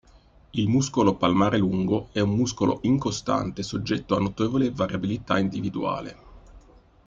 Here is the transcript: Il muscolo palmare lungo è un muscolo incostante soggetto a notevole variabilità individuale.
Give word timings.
Il 0.53 0.67
muscolo 0.67 1.13
palmare 1.13 1.59
lungo 1.59 2.07
è 2.11 2.21
un 2.21 2.31
muscolo 2.31 2.79
incostante 2.85 3.61
soggetto 3.61 4.15
a 4.15 4.19
notevole 4.19 4.71
variabilità 4.71 5.37
individuale. 5.37 6.17